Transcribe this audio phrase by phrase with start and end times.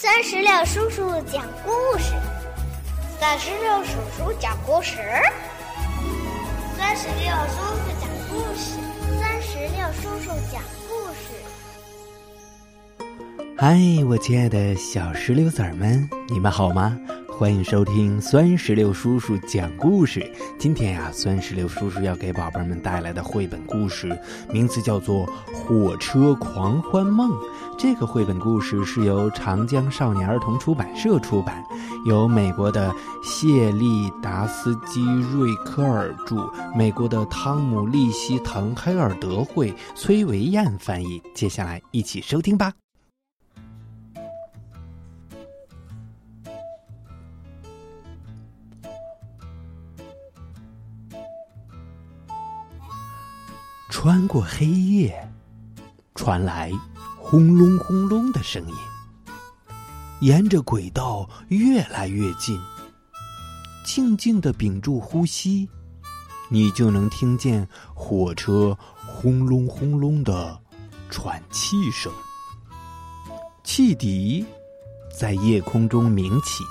[0.00, 2.12] 三十六叔叔讲故事，
[3.18, 4.96] 三十六叔叔讲故事，
[6.76, 8.78] 三十六叔叔讲故事，
[9.20, 11.34] 三十六叔叔讲故事。
[13.58, 13.76] 嗨，
[14.08, 16.96] 我亲爱的小石榴籽儿们，你们好吗？
[17.38, 20.28] 欢迎收听酸石榴叔叔讲故事。
[20.58, 24.08] 今天呀，酸石榴叔叔要给宝贝们带来的绘本故事，
[24.50, 27.30] 名字叫做《火车狂欢梦》。
[27.78, 31.62] 这个绘本故事是由长江少年儿童出版社出版，
[32.06, 41.22] 由美国的谢利达斯基瑞科尔著，美国的汤姆利希滕黑尔德绘，崔维燕翻译。
[41.36, 42.72] 接下来一起收听吧。
[53.88, 55.32] 穿过黑夜，
[56.14, 56.70] 传来
[57.16, 58.74] 轰隆轰隆的声音。
[60.20, 62.60] 沿着轨道越来越近，
[63.84, 65.68] 静静的屏住呼吸，
[66.50, 70.60] 你就能听见火车轰隆轰隆的
[71.08, 72.12] 喘气声。
[73.64, 74.44] 汽笛
[75.18, 76.62] 在夜空中鸣起，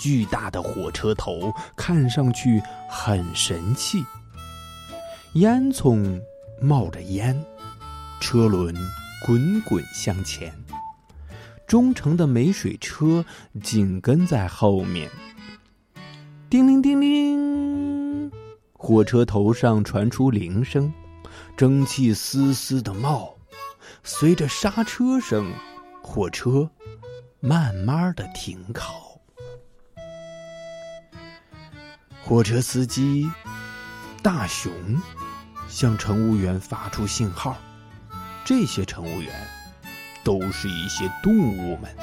[0.00, 2.60] 巨大的火车头看上去
[2.90, 4.04] 很神气。
[5.38, 6.20] 烟囱
[6.60, 7.44] 冒着烟，
[8.20, 8.74] 车轮
[9.24, 10.52] 滚滚向前。
[11.64, 13.24] 忠诚的美水车
[13.62, 15.08] 紧跟在后面。
[16.50, 18.32] 叮铃叮铃，
[18.72, 20.92] 火车头上传出铃声，
[21.56, 23.32] 蒸汽丝丝的冒。
[24.02, 25.52] 随着刹车声，
[26.02, 26.68] 火车
[27.38, 29.20] 慢慢的停靠。
[32.24, 33.30] 火车司机
[34.20, 34.72] 大熊。
[35.68, 37.56] 向乘务员发出信号，
[38.44, 39.32] 这些乘务员
[40.24, 41.94] 都是一些动物们，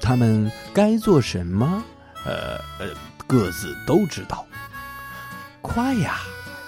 [0.00, 1.82] 他们该做什么？
[2.24, 2.90] 呃呃，
[3.26, 4.44] 各自都知道。
[5.62, 6.18] 快呀！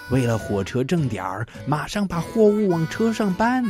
[0.09, 3.63] 为了火车正点儿，马上把货物往车上搬。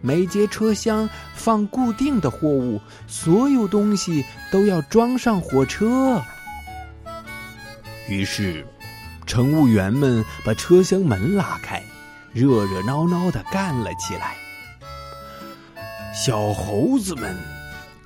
[0.00, 6.20] 每节车厢放固定的货物，所有东西都要装上火车。
[8.08, 8.66] 于是，
[9.26, 11.82] 乘务员们把车厢门拉开。
[12.32, 14.36] 热热闹闹的干了起来，
[16.14, 17.36] 小猴子们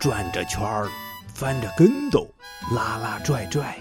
[0.00, 0.88] 转着圈儿，
[1.32, 2.26] 翻着跟斗，
[2.72, 3.76] 拉拉拽拽。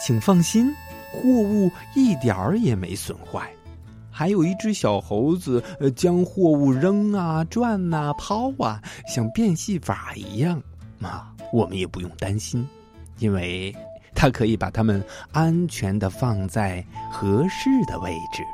[0.00, 0.72] 请放心，
[1.10, 3.50] 货物一点儿也没损坏。
[4.08, 10.62] 还有一只小猴子，呃将货物扔啊、转啊、抛啊，像变戏法一样。
[11.02, 12.66] 啊，我们也不用担心，
[13.18, 13.74] 因为
[14.14, 18.44] 它可以把它们安全的放在合适的位置。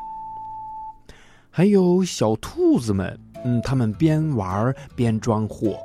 [1.55, 5.77] 还有小兔子们，嗯，他们边玩边装货，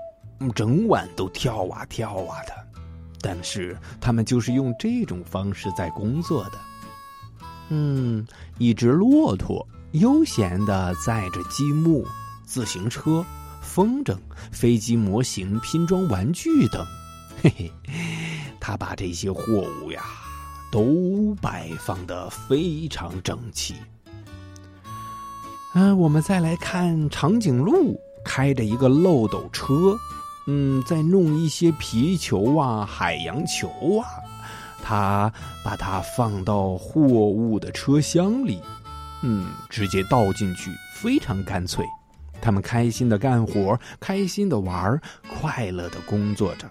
[0.56, 2.54] 整晚都跳啊跳啊的。
[3.20, 6.52] 但是他们就是用这种方式在工作的。
[7.68, 8.26] 嗯，
[8.58, 12.08] 一只骆驼悠闲的载着积木、
[12.46, 13.26] 自行车、
[13.62, 14.18] 风筝、
[14.54, 16.86] 飞机模型、拼装玩具等。
[17.44, 17.72] 嘿嘿，
[18.58, 20.02] 他把这些货物呀
[20.72, 23.76] 都摆放的非常整齐。
[25.74, 29.96] 嗯，我们再来看长颈鹿开着一个漏斗车，
[30.48, 33.68] 嗯，在弄一些皮球啊、海洋球
[34.00, 34.08] 啊，
[34.82, 35.32] 他
[35.64, 38.60] 把它放到货物的车厢里，
[39.22, 41.86] 嗯，直接倒进去，非常干脆。
[42.42, 46.70] 他们开心的干活，开心的玩，快乐的工作着。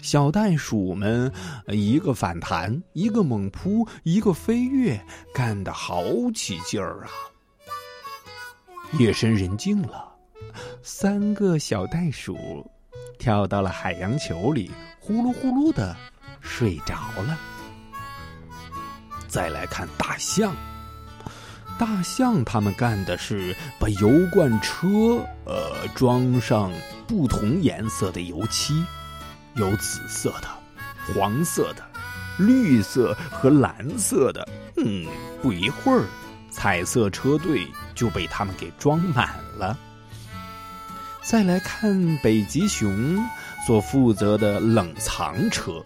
[0.00, 1.32] 小袋鼠们
[1.68, 5.00] 一个反弹，一个猛扑，一个飞跃，
[5.32, 6.02] 干得好
[6.34, 7.10] 起劲儿啊！
[8.92, 10.16] 夜深人静了，
[10.82, 12.68] 三个小袋鼠
[13.18, 15.94] 跳到了海洋球里，呼噜呼噜的
[16.40, 17.38] 睡着了。
[19.28, 20.56] 再来看大象，
[21.78, 24.88] 大象他们干的是把油罐车
[25.44, 26.72] 呃装上
[27.06, 28.82] 不同颜色的油漆，
[29.54, 30.48] 有紫色的、
[31.12, 31.84] 黄色的、
[32.38, 34.48] 绿色和蓝色的。
[34.78, 35.06] 嗯，
[35.42, 36.06] 不一会儿。
[36.58, 37.64] 彩色车队
[37.94, 39.78] 就被他们给装满了。
[41.22, 43.24] 再来看北极熊
[43.64, 45.84] 所负责的冷藏车，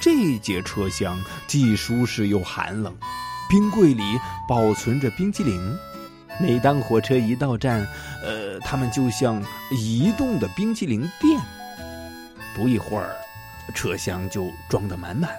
[0.00, 2.96] 这节车厢既舒适又寒冷，
[3.50, 4.02] 冰柜里
[4.48, 5.78] 保存着冰激凌。
[6.40, 7.86] 每当火车一到站，
[8.24, 11.38] 呃，他们就像移动的冰激凌店。
[12.56, 13.14] 不一会儿，
[13.74, 15.30] 车厢就装得满满。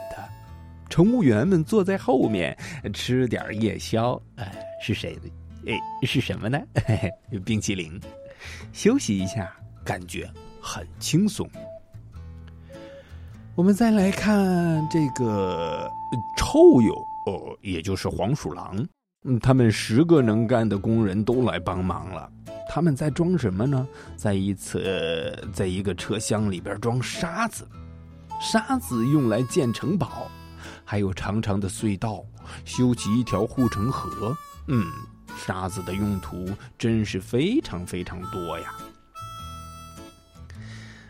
[0.92, 2.56] 乘务员们坐在后面
[2.94, 5.72] 吃点夜宵，哎，是谁的？
[5.72, 6.60] 哎，是什么呢？
[6.86, 7.98] 嘿嘿，冰淇淋。
[8.74, 9.56] 休息一下，
[9.86, 10.30] 感觉
[10.62, 11.50] 很轻松。
[13.56, 15.90] 我们再来看这个
[16.36, 16.94] 臭鼬，
[17.26, 18.86] 哦，也就是黄鼠狼。
[19.24, 22.30] 嗯，他们十个能干的工人都来帮忙了。
[22.68, 23.88] 他们在装什么呢？
[24.18, 27.66] 在一次，在一个车厢里边装沙子，
[28.42, 30.30] 沙子用来建城堡，
[30.84, 32.24] 还有长长的隧道，
[32.66, 34.36] 修起一条护城河。
[34.68, 34.86] 嗯，
[35.38, 38.74] 沙子的用途真是非常非常多呀。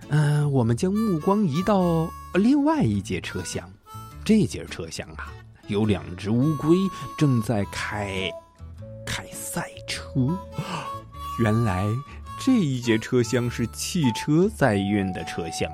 [0.09, 3.71] 嗯，我们将目光移到另外一节车厢，
[4.25, 5.31] 这节车厢啊，
[5.67, 6.77] 有两只乌龟
[7.17, 8.29] 正在开
[9.05, 10.37] 开赛车。
[11.39, 11.85] 原来
[12.39, 15.69] 这一节车厢是汽车载运的车厢。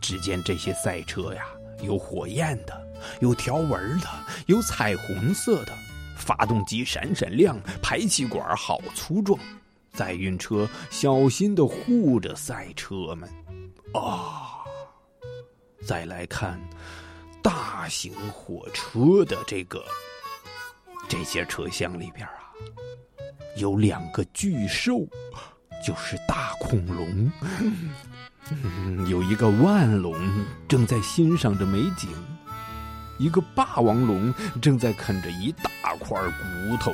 [0.00, 1.46] 只见这些赛车呀，
[1.84, 2.86] 有火焰的，
[3.20, 4.08] 有条纹的，
[4.46, 5.72] 有彩虹色的，
[6.16, 9.38] 发动机闪闪亮，排气管好粗壮。
[9.92, 13.28] 载运车小心的护着赛车们。
[13.92, 14.64] 啊，
[15.86, 16.60] 再来看
[17.40, 19.84] 大型火车的这个
[21.08, 22.50] 这些车厢里边啊。
[23.56, 25.06] 有两个巨兽，
[25.84, 27.30] 就是大恐龙。
[29.08, 30.14] 有一个万龙
[30.66, 32.08] 正在欣赏着美景，
[33.18, 36.92] 一个霸王龙正在啃着一大块骨头。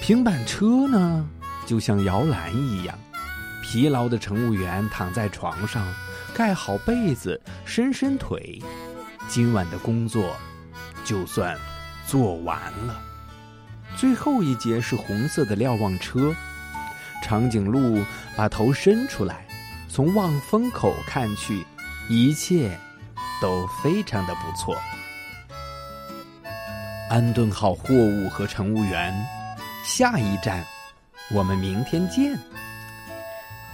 [0.00, 1.28] 平板车呢，
[1.64, 2.98] 就像摇篮一样，
[3.62, 5.86] 疲劳的乘务员躺在床上，
[6.34, 8.60] 盖好被子，伸伸腿，
[9.28, 10.36] 今晚的工作
[11.04, 11.56] 就算
[12.06, 13.00] 做完了。
[13.96, 16.34] 最后一节是红色的瞭望车，
[17.22, 18.04] 长颈鹿
[18.36, 19.46] 把头伸出来，
[19.88, 21.64] 从望风口看去，
[22.10, 22.76] 一切
[23.40, 24.76] 都非常的不错。
[27.08, 29.14] 安顿好货物和乘务员，
[29.84, 30.64] 下一站，
[31.30, 32.38] 我们明天见。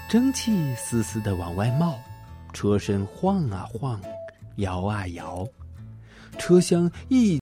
[0.09, 1.99] 蒸汽丝丝的往外冒，
[2.53, 4.01] 车身晃啊晃，
[4.57, 5.47] 摇啊摇，
[6.39, 7.41] 车厢一